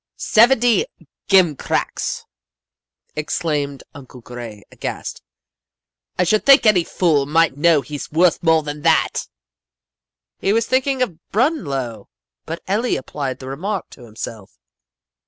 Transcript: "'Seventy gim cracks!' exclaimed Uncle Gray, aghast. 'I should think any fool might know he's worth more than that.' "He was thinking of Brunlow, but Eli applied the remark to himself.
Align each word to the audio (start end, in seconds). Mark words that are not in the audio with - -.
"'Seventy 0.17 0.83
gim 1.27 1.55
cracks!' 1.55 2.25
exclaimed 3.15 3.83
Uncle 3.93 4.19
Gray, 4.19 4.63
aghast. 4.71 5.21
'I 6.17 6.23
should 6.23 6.43
think 6.43 6.65
any 6.65 6.83
fool 6.83 7.27
might 7.27 7.55
know 7.55 7.81
he's 7.81 8.11
worth 8.11 8.41
more 8.41 8.63
than 8.63 8.81
that.' 8.81 9.27
"He 10.39 10.53
was 10.53 10.65
thinking 10.65 11.03
of 11.03 11.19
Brunlow, 11.31 12.09
but 12.47 12.63
Eli 12.67 12.93
applied 12.95 13.37
the 13.37 13.47
remark 13.47 13.91
to 13.91 14.05
himself. 14.05 14.57